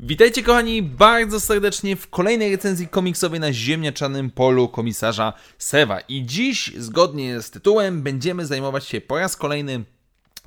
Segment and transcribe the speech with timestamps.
[0.00, 6.00] Witajcie kochani bardzo serdecznie w kolejnej recenzji komiksowej na ziemniaczanym polu komisarza Sewa.
[6.00, 9.84] I dziś, zgodnie z tytułem, będziemy zajmować się po raz kolejny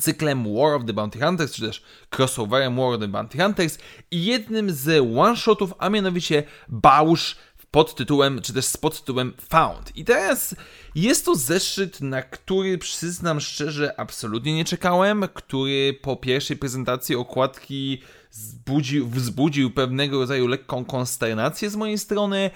[0.00, 3.78] cyklem War of the Bounty Hunters, czy też crossoverem War of the Bounty Hunters
[4.10, 7.36] i jednym z one-shotów, a mianowicie Bausch
[7.70, 9.96] pod tytułem, czy też z podtytułem Found.
[9.96, 10.54] I teraz
[10.94, 18.02] jest to zeszyt, na który przyznam szczerze absolutnie nie czekałem, który po pierwszej prezentacji okładki
[18.30, 22.50] zbudził, wzbudził pewnego rodzaju lekką konsternację z mojej strony,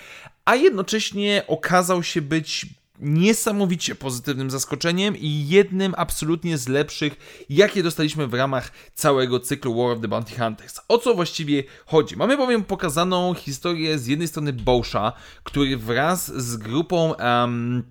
[0.45, 2.66] a jednocześnie okazał się być
[3.00, 9.92] niesamowicie pozytywnym zaskoczeniem i jednym absolutnie z lepszych, jakie dostaliśmy w ramach całego cyklu War
[9.92, 10.80] of the Bounty Hunters.
[10.88, 12.16] O co właściwie chodzi?
[12.16, 17.82] Mamy bowiem pokazaną historię z jednej strony Boscha, który wraz z grupą um,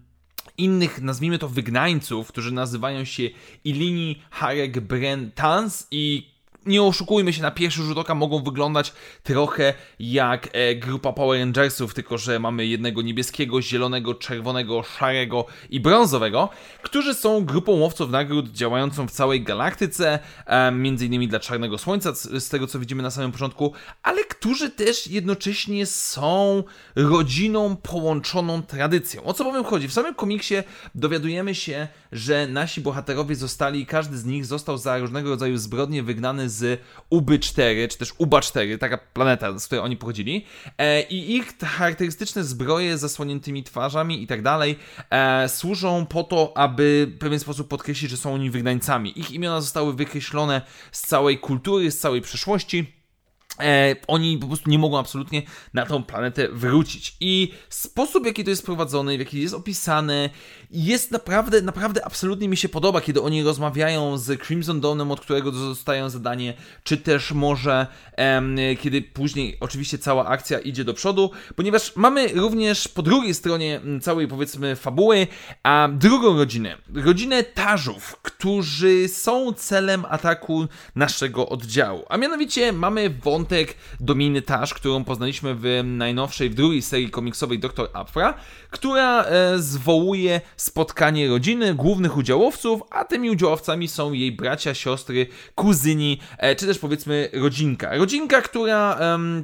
[0.58, 3.24] innych, nazwijmy to wygnańców, którzy nazywają się
[3.64, 6.34] Ilini, Harek, Bren, Tans i
[6.66, 8.94] nie oszukujmy się, na pierwszy rzut oka mogą wyglądać
[9.24, 15.80] trochę jak e, grupa Power Rangersów, tylko że mamy jednego niebieskiego, zielonego, czerwonego, szarego i
[15.80, 16.50] brązowego,
[16.82, 22.14] którzy są grupą łowców nagród działającą w całej galaktyce, e, między innymi dla Czarnego Słońca,
[22.16, 26.64] z tego co widzimy na samym początku, ale którzy też jednocześnie są
[26.96, 29.24] rodziną połączoną tradycją.
[29.24, 29.88] O co bowiem chodzi?
[29.88, 30.56] W samym komiksie
[30.96, 36.49] dowiadujemy się, że nasi bohaterowie zostali, każdy z nich został za różnego rodzaju zbrodnie wygnany
[36.50, 40.46] z UB4, czy też UBA4, taka planeta, z której oni pochodzili.
[40.78, 46.58] E, I ich charakterystyczne zbroje z zasłoniętymi twarzami i tak dalej e, służą po to,
[46.58, 49.20] aby w pewien sposób podkreślić, że są oni wygnańcami.
[49.20, 52.99] Ich imiona zostały wykreślone z całej kultury, z całej przeszłości
[53.60, 55.42] E, oni po prostu nie mogą absolutnie
[55.74, 57.16] na tą planetę wrócić.
[57.20, 60.30] I sposób, w jaki to jest prowadzone, w jaki jest opisane,
[60.72, 65.52] jest naprawdę, naprawdę absolutnie mi się podoba, kiedy oni rozmawiają z Crimson Dawnem, od którego
[65.52, 66.54] dostają zadanie,
[66.84, 72.88] czy też może em, kiedy później oczywiście cała akcja idzie do przodu, ponieważ mamy również
[72.88, 75.28] po drugiej stronie całej powiedzmy fabuły,
[75.64, 82.06] a drugą rodzinę, rodzinę Tarzów, którzy są celem ataku naszego oddziału.
[82.10, 87.60] A mianowicie mamy wątek wątek Dominy Tash, którą poznaliśmy w najnowszej, w drugiej serii komiksowej
[87.60, 87.90] Dr.
[87.94, 88.34] Afra,
[88.70, 96.20] która e, zwołuje spotkanie rodziny głównych udziałowców, a tymi udziałowcami są jej bracia, siostry, kuzyni,
[96.38, 97.98] e, czy też powiedzmy rodzinka.
[97.98, 99.00] Rodzinka, która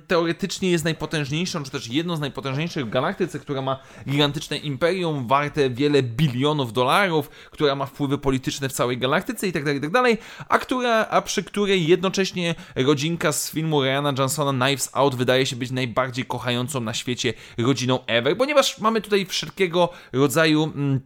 [0.08, 3.80] teoretycznie jest najpotężniejszą, czy też jedną z najpotężniejszych w galaktyce, która ma
[4.10, 9.76] gigantyczne imperium warte wiele bilionów dolarów, która ma wpływy polityczne w całej galaktyce itd., tak
[9.76, 15.16] itd., tak a, która, a przy której jednocześnie rodzinka z filmu Ryana Johnsona Knives Out
[15.16, 20.64] wydaje się być najbardziej kochającą na świecie rodziną ever, ponieważ mamy tutaj wszelkiego rodzaju.
[20.64, 21.02] Mm,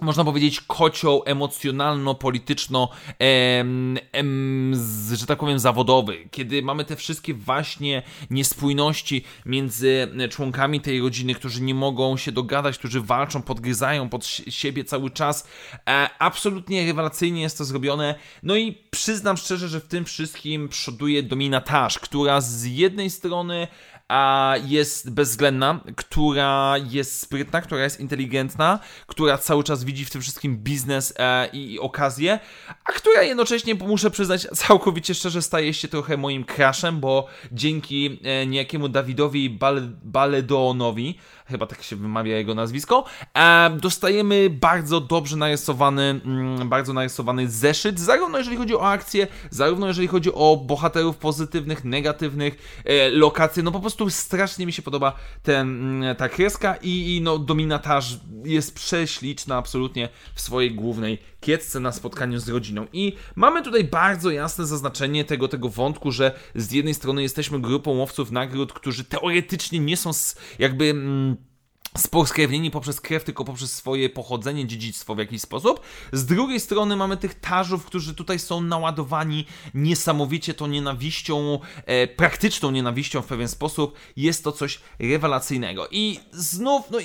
[0.00, 2.88] można powiedzieć, kocioł emocjonalno-polityczno,
[3.18, 4.72] em, em,
[5.12, 11.62] że tak powiem, zawodowy, kiedy mamy te wszystkie właśnie niespójności między członkami tej rodziny, którzy
[11.62, 15.48] nie mogą się dogadać, którzy walczą, podgryzają pod siebie cały czas.
[15.88, 18.14] E, absolutnie rewelacyjnie jest to zrobione.
[18.42, 23.68] No i przyznam szczerze, że w tym wszystkim przoduje Domina Tash, która z jednej strony
[24.12, 30.20] a jest bezwzględna, która jest sprytna, która jest inteligentna, która cały czas widzi w tym
[30.20, 32.38] wszystkim biznes e, i, i okazję,
[32.84, 38.46] a która jednocześnie, muszę przyznać, całkowicie szczerze staje się trochę moim crashem, bo dzięki e,
[38.46, 46.20] niejakiemu Dawidowi Bal Baledonowi, chyba tak się wymawia jego nazwisko, e, dostajemy bardzo dobrze narysowany,
[46.24, 51.84] mm, bardzo narysowany zeszyt, zarówno jeżeli chodzi o akcję, zarówno jeżeli chodzi o bohaterów pozytywnych,
[51.84, 57.16] negatywnych, e, lokacje, no po prostu strasznie mi się podoba ten, mm, ta kreska i,
[57.16, 62.86] i no dominatarz jest prześliczna absolutnie w swojej głównej kiecce na spotkaniu z rodziną.
[62.92, 67.90] I mamy tutaj bardzo jasne zaznaczenie tego, tego wątku, że z jednej strony jesteśmy grupą
[67.90, 70.10] łowców nagród, którzy teoretycznie nie są
[70.58, 70.90] jakby...
[70.90, 71.51] Mm,
[71.98, 75.80] spokrewnieni poprzez krew, tylko poprzez swoje pochodzenie, dziedzictwo w jakiś sposób.
[76.12, 82.70] Z drugiej strony mamy tych tarzów, którzy tutaj są naładowani niesamowicie tą nienawiścią, e, praktyczną
[82.70, 83.94] nienawiścią w pewien sposób.
[84.16, 85.88] Jest to coś rewelacyjnego.
[85.90, 86.98] I znów, no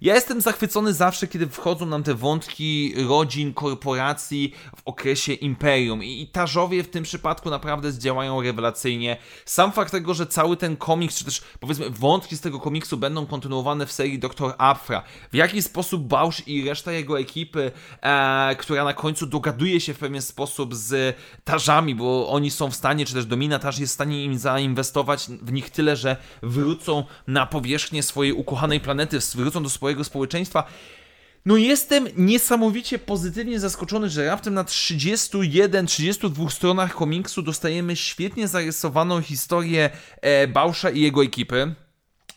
[0.00, 6.04] ja jestem zachwycony zawsze, kiedy wchodzą nam te wątki rodzin, korporacji w okresie imperium.
[6.04, 9.16] I, i tarzowie w tym przypadku naprawdę działają rewelacyjnie.
[9.44, 13.26] Sam fakt tego, że cały ten komiks, czy też powiedzmy wątki z tego komiksu będą
[13.26, 14.54] kontynuowane w serii Dr.
[14.58, 15.02] Afra.
[15.32, 19.98] W jaki sposób Bausch i reszta jego ekipy, e, która na końcu dogaduje się w
[19.98, 24.24] pewien sposób z tarzami, bo oni są w stanie, czy też Domina jest w stanie
[24.24, 30.04] im zainwestować w nich tyle, że wrócą na powierzchnię swojej ukochanej planety, wrócą do swojego
[30.04, 30.64] społeczeństwa.
[31.46, 39.90] No jestem niesamowicie pozytywnie zaskoczony, że raptem na 31-32 stronach komiksu dostajemy świetnie zarysowaną historię
[40.20, 41.74] e, Bausza i jego ekipy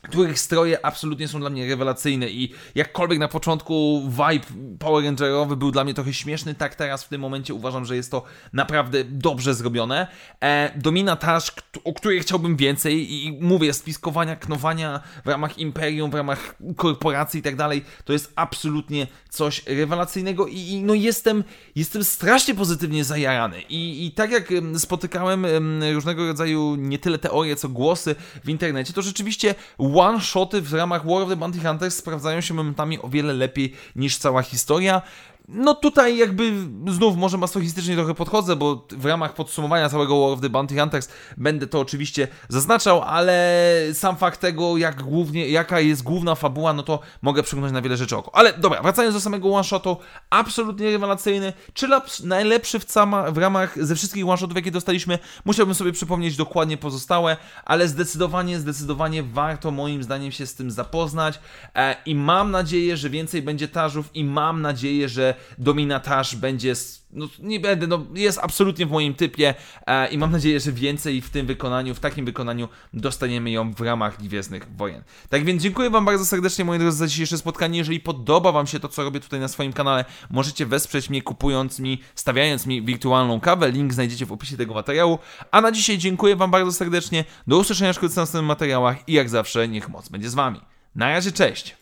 [0.07, 4.45] których stroje absolutnie są dla mnie rewelacyjne i jakkolwiek na początku vibe
[4.79, 8.11] Power Rangerowy był dla mnie trochę śmieszny, tak teraz w tym momencie uważam, że jest
[8.11, 8.23] to
[8.53, 10.07] naprawdę dobrze zrobione.
[10.41, 11.51] E, Domina Tash,
[11.83, 17.43] o której chciałbym więcej i mówię, spiskowania, knowania w ramach imperium, w ramach korporacji i
[17.43, 21.43] tak dalej, to jest absolutnie coś rewelacyjnego i, i no jestem,
[21.75, 25.45] jestem strasznie pozytywnie zajarany I, i tak jak spotykałem
[25.93, 29.55] różnego rodzaju nie tyle teorie, co głosy w internecie, to rzeczywiście
[29.95, 34.17] one-shoty w ramach War of the Bounty Hunters sprawdzają się momentami o wiele lepiej niż
[34.17, 35.01] cała historia.
[35.47, 36.53] No tutaj jakby
[36.87, 41.09] znów może masochistycznie trochę podchodzę, bo w ramach podsumowania całego War of the Bounty Hunters
[41.37, 43.61] będę to oczywiście zaznaczał, ale
[43.93, 47.97] sam fakt tego, jak głównie, jaka jest główna fabuła, no to mogę przyglądać na wiele
[47.97, 48.35] rzeczy oko.
[48.35, 49.97] Ale dobra, wracając do samego one-shotu,
[50.29, 51.87] absolutnie rewelacyjny, czy
[52.23, 52.85] najlepszy w,
[53.31, 59.23] w ramach ze wszystkich one-shotów, jakie dostaliśmy, musiałbym sobie przypomnieć dokładnie pozostałe, ale zdecydowanie, zdecydowanie
[59.23, 61.39] warto moim zdaniem się z tym zapoznać
[61.75, 66.75] e, i mam nadzieję, że więcej będzie tarzów i mam nadzieję, że dominatarz będzie
[67.15, 69.55] no nie będę, no jest absolutnie w moim typie
[69.87, 73.81] e, i mam nadzieję, że więcej w tym wykonaniu, w takim wykonaniu dostaniemy ją w
[73.81, 75.03] ramach Gwiezdnych Wojen.
[75.29, 77.77] Tak więc dziękuję Wam bardzo serdecznie moi drodzy za dzisiejsze spotkanie.
[77.77, 81.79] Jeżeli podoba Wam się to, co robię tutaj na swoim kanale, możecie wesprzeć mnie kupując
[81.79, 83.71] mi, stawiając mi wirtualną kawę.
[83.71, 85.19] Link znajdziecie w opisie tego materiału.
[85.51, 87.25] A na dzisiaj dziękuję Wam bardzo serdecznie.
[87.47, 90.61] Do usłyszenia wkrótce w następnych materiałach i jak zawsze niech moc będzie z Wami.
[90.95, 91.75] Na razie, cześć!